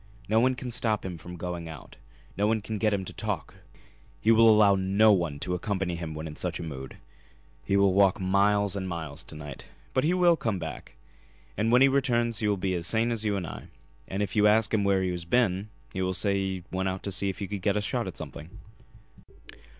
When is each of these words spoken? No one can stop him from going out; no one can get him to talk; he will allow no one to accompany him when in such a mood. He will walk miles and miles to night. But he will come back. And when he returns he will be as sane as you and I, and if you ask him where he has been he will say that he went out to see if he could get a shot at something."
No 0.27 0.39
one 0.39 0.55
can 0.55 0.71
stop 0.71 1.05
him 1.05 1.19
from 1.19 1.35
going 1.37 1.69
out; 1.69 1.97
no 2.35 2.47
one 2.47 2.59
can 2.59 2.79
get 2.79 2.91
him 2.91 3.05
to 3.05 3.13
talk; 3.13 3.53
he 4.19 4.31
will 4.31 4.49
allow 4.49 4.73
no 4.73 5.11
one 5.11 5.37
to 5.41 5.53
accompany 5.53 5.93
him 5.95 6.15
when 6.15 6.25
in 6.25 6.35
such 6.35 6.59
a 6.59 6.63
mood. 6.63 6.97
He 7.63 7.77
will 7.77 7.93
walk 7.93 8.19
miles 8.19 8.75
and 8.75 8.89
miles 8.89 9.21
to 9.25 9.35
night. 9.35 9.65
But 9.93 10.03
he 10.03 10.15
will 10.15 10.35
come 10.35 10.57
back. 10.57 10.95
And 11.55 11.71
when 11.71 11.83
he 11.83 11.87
returns 11.87 12.39
he 12.39 12.47
will 12.47 12.57
be 12.57 12.73
as 12.73 12.87
sane 12.87 13.11
as 13.11 13.23
you 13.23 13.35
and 13.35 13.45
I, 13.45 13.67
and 14.07 14.23
if 14.23 14.35
you 14.35 14.47
ask 14.47 14.73
him 14.73 14.83
where 14.83 15.03
he 15.03 15.11
has 15.11 15.23
been 15.23 15.69
he 15.93 16.01
will 16.01 16.15
say 16.15 16.31
that 16.31 16.37
he 16.39 16.63
went 16.71 16.89
out 16.89 17.03
to 17.03 17.11
see 17.11 17.29
if 17.29 17.37
he 17.37 17.47
could 17.47 17.61
get 17.61 17.77
a 17.77 17.79
shot 17.81 18.07
at 18.07 18.17
something." 18.17 18.49